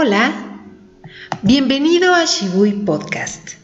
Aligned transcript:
Hola, 0.00 0.32
bienvenido 1.42 2.14
a 2.14 2.24
Shibui 2.24 2.84
Podcast. 2.84 3.54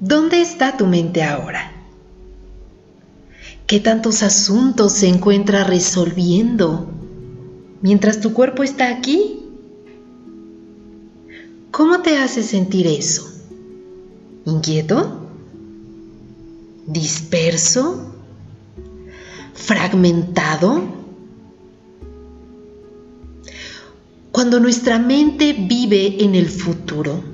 ¿Dónde 0.00 0.40
está 0.40 0.78
tu 0.78 0.86
mente 0.86 1.22
ahora? 1.22 1.72
¿Qué 3.66 3.80
tantos 3.80 4.22
asuntos 4.22 4.94
se 4.94 5.08
encuentra 5.08 5.64
resolviendo 5.64 6.88
mientras 7.82 8.20
tu 8.20 8.32
cuerpo 8.32 8.62
está 8.62 8.88
aquí? 8.88 9.40
¿Cómo 11.70 12.00
te 12.00 12.16
hace 12.16 12.42
sentir 12.42 12.86
eso? 12.86 13.30
¿Inquieto? 14.46 15.28
¿Disperso? 16.86 18.10
¿Fragmentado? 19.52 21.05
Cuando 24.36 24.60
nuestra 24.60 24.98
mente 24.98 25.54
vive 25.54 26.22
en 26.22 26.34
el 26.34 26.50
futuro, 26.50 27.24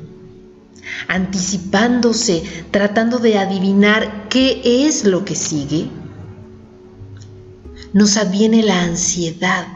anticipándose, 1.08 2.44
tratando 2.70 3.18
de 3.18 3.38
adivinar 3.38 4.28
qué 4.28 4.86
es 4.86 5.04
lo 5.04 5.24
que 5.24 5.34
sigue, 5.34 5.88
nos 7.92 8.16
adviene 8.16 8.62
la 8.62 8.82
ansiedad, 8.82 9.66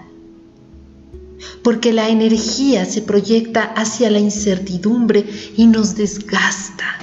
porque 1.64 1.92
la 1.92 2.10
energía 2.10 2.84
se 2.84 3.02
proyecta 3.02 3.72
hacia 3.74 4.08
la 4.08 4.20
incertidumbre 4.20 5.26
y 5.56 5.66
nos 5.66 5.96
desgasta. 5.96 6.96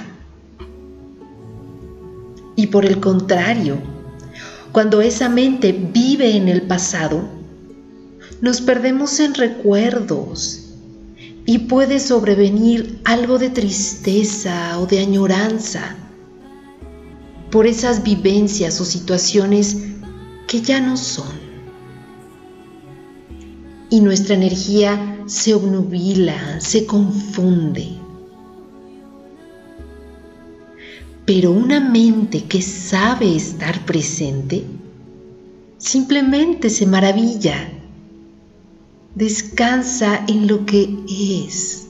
Y 2.56 2.68
por 2.68 2.86
el 2.86 2.98
contrario, 2.98 3.76
cuando 4.72 5.02
esa 5.02 5.28
mente 5.28 5.72
vive 5.72 6.34
en 6.34 6.48
el 6.48 6.62
pasado, 6.62 7.33
nos 8.40 8.60
perdemos 8.60 9.20
en 9.20 9.34
recuerdos 9.34 10.64
y 11.46 11.58
puede 11.60 12.00
sobrevenir 12.00 13.00
algo 13.04 13.38
de 13.38 13.50
tristeza 13.50 14.78
o 14.78 14.86
de 14.86 15.00
añoranza 15.00 15.96
por 17.50 17.66
esas 17.66 18.02
vivencias 18.02 18.80
o 18.80 18.84
situaciones 18.84 19.76
que 20.48 20.60
ya 20.60 20.80
no 20.80 20.96
son. 20.96 21.44
Y 23.90 24.00
nuestra 24.00 24.34
energía 24.34 25.20
se 25.26 25.54
obnubila, 25.54 26.60
se 26.60 26.86
confunde. 26.86 27.98
Pero 31.26 31.52
una 31.52 31.80
mente 31.80 32.44
que 32.44 32.60
sabe 32.60 33.36
estar 33.36 33.84
presente 33.84 34.64
simplemente 35.78 36.70
se 36.70 36.86
maravilla 36.86 37.70
descansa 39.14 40.24
en 40.26 40.46
lo 40.46 40.66
que 40.66 40.96
es. 41.08 41.86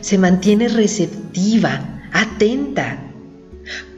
Se 0.00 0.18
mantiene 0.18 0.68
receptiva, 0.68 2.02
atenta, 2.12 3.00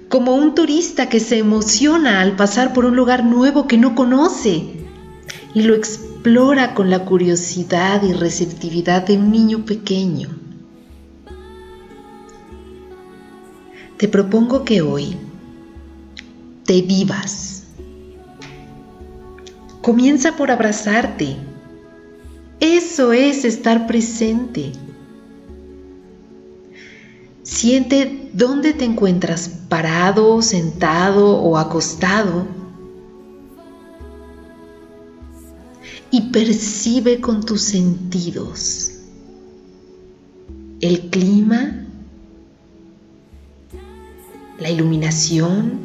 como 0.08 0.34
un 0.34 0.54
turista 0.54 1.08
que 1.08 1.20
se 1.20 1.38
emociona 1.38 2.20
al 2.20 2.36
pasar 2.36 2.72
por 2.72 2.84
un 2.84 2.96
lugar 2.96 3.24
nuevo 3.24 3.66
que 3.66 3.76
no 3.76 3.94
conoce 3.94 4.64
y 5.54 5.62
lo 5.62 5.74
explora 5.74 6.74
con 6.74 6.90
la 6.90 7.04
curiosidad 7.04 8.02
y 8.02 8.12
receptividad 8.12 9.06
de 9.06 9.16
un 9.16 9.30
niño 9.30 9.64
pequeño. 9.64 10.28
Te 13.96 14.08
propongo 14.08 14.64
que 14.64 14.82
hoy 14.82 15.16
te 16.64 16.82
vivas 16.82 17.55
Comienza 19.86 20.34
por 20.34 20.50
abrazarte. 20.50 21.36
Eso 22.58 23.12
es 23.12 23.44
estar 23.44 23.86
presente. 23.86 24.72
Siente 27.44 28.28
dónde 28.32 28.72
te 28.72 28.84
encuentras 28.84 29.48
parado, 29.68 30.42
sentado 30.42 31.36
o 31.40 31.56
acostado. 31.56 32.48
Y 36.10 36.32
percibe 36.32 37.20
con 37.20 37.44
tus 37.44 37.62
sentidos 37.62 38.90
el 40.80 41.10
clima, 41.10 41.86
la 44.58 44.68
iluminación, 44.68 45.78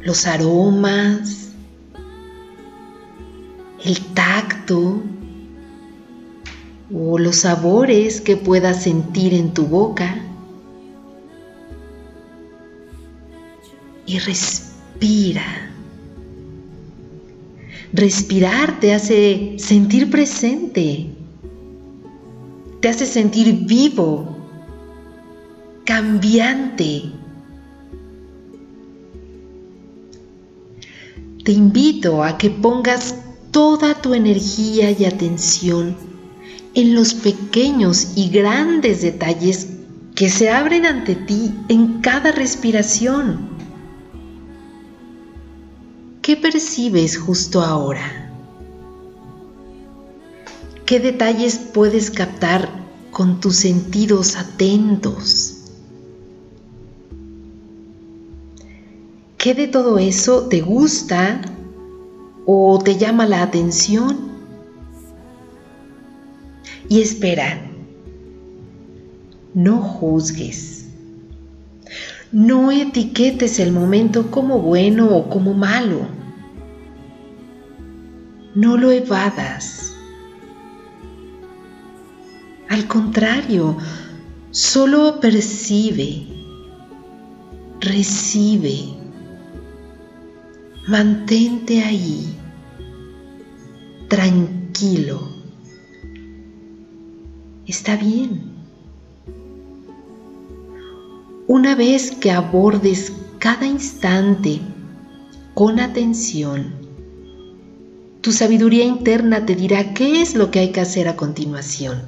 los 0.00 0.26
aromas, 0.26 1.51
el 3.84 4.00
tacto 4.14 5.02
o 6.94 7.18
los 7.18 7.36
sabores 7.36 8.20
que 8.20 8.36
puedas 8.36 8.82
sentir 8.82 9.34
en 9.34 9.52
tu 9.54 9.66
boca. 9.66 10.16
Y 14.06 14.18
respira. 14.18 15.44
Respirar 17.92 18.80
te 18.80 18.94
hace 18.94 19.56
sentir 19.58 20.10
presente, 20.10 21.10
te 22.80 22.88
hace 22.88 23.04
sentir 23.04 23.66
vivo, 23.66 24.34
cambiante. 25.84 27.12
Te 31.44 31.52
invito 31.52 32.22
a 32.24 32.38
que 32.38 32.48
pongas 32.48 33.14
toda 33.52 33.94
tu 33.94 34.14
energía 34.14 34.90
y 34.90 35.04
atención 35.04 35.94
en 36.74 36.94
los 36.94 37.14
pequeños 37.14 38.12
y 38.16 38.30
grandes 38.30 39.02
detalles 39.02 39.68
que 40.14 40.28
se 40.30 40.50
abren 40.50 40.86
ante 40.86 41.14
ti 41.14 41.54
en 41.68 42.00
cada 42.00 42.32
respiración. 42.32 43.50
¿Qué 46.22 46.36
percibes 46.36 47.18
justo 47.18 47.60
ahora? 47.60 48.30
¿Qué 50.86 50.98
detalles 50.98 51.58
puedes 51.58 52.10
captar 52.10 52.68
con 53.10 53.40
tus 53.40 53.56
sentidos 53.56 54.36
atentos? 54.36 55.58
¿Qué 59.36 59.54
de 59.54 59.68
todo 59.68 59.98
eso 59.98 60.48
te 60.48 60.60
gusta 60.60 61.40
o 62.46 62.78
te 62.82 62.96
llama 62.96 63.26
la 63.26 63.42
atención. 63.42 64.32
Y 66.88 67.00
espera, 67.00 67.62
no 69.54 69.78
juzgues, 69.78 70.88
no 72.32 72.70
etiquetes 72.70 73.58
el 73.58 73.72
momento 73.72 74.30
como 74.30 74.58
bueno 74.58 75.08
o 75.14 75.28
como 75.28 75.54
malo, 75.54 76.00
no 78.54 78.76
lo 78.76 78.90
evadas. 78.90 79.94
Al 82.68 82.86
contrario, 82.86 83.76
solo 84.50 85.20
percibe, 85.20 86.26
recibe 87.80 89.01
Mantente 90.88 91.80
ahí, 91.80 92.34
tranquilo. 94.08 95.28
Está 97.68 97.94
bien. 97.94 98.42
Una 101.46 101.76
vez 101.76 102.10
que 102.10 102.32
abordes 102.32 103.12
cada 103.38 103.64
instante 103.64 104.60
con 105.54 105.78
atención, 105.78 106.74
tu 108.20 108.32
sabiduría 108.32 108.84
interna 108.84 109.46
te 109.46 109.54
dirá 109.54 109.94
qué 109.94 110.20
es 110.20 110.34
lo 110.34 110.50
que 110.50 110.58
hay 110.58 110.72
que 110.72 110.80
hacer 110.80 111.06
a 111.06 111.14
continuación. 111.14 112.02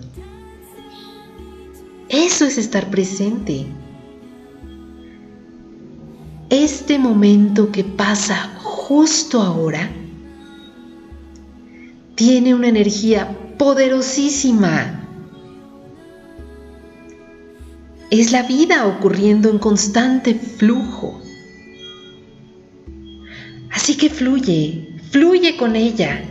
Eso 2.09 2.45
es 2.45 2.59
estar 2.59 2.91
presente. 2.91 3.67
Este 6.51 6.99
momento 6.99 7.71
que 7.71 7.85
pasa 7.85 8.51
justo 8.87 9.41
ahora 9.41 9.91
tiene 12.17 12.55
una 12.55 12.69
energía 12.69 13.35
poderosísima. 13.57 15.09
Es 18.11 18.31
la 18.31 18.43
vida 18.43 18.87
ocurriendo 18.87 19.49
en 19.49 19.59
constante 19.59 20.35
flujo. 20.35 21.19
Así 23.73 23.97
que 23.97 24.11
fluye, 24.11 24.99
fluye 25.11 25.57
con 25.57 25.77
ella. 25.77 26.23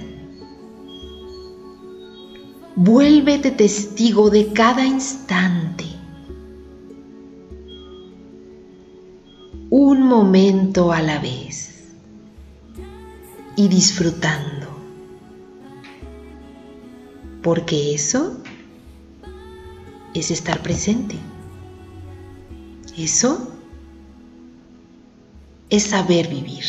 Vuélvete 2.76 3.50
testigo 3.50 4.30
de 4.30 4.54
cada 4.54 4.86
instante. 4.86 5.86
Un 9.72 10.04
momento 10.04 10.92
a 10.94 11.02
la 11.02 11.18
vez 11.18 11.73
y 13.56 13.68
disfrutando. 13.68 14.64
porque 17.44 17.94
eso 17.94 18.38
es 20.14 20.32
estar 20.32 20.64
presente. 20.64 21.18
Eso 22.98 23.48
es 25.70 25.84
saber 25.84 26.30
vivir. 26.30 26.64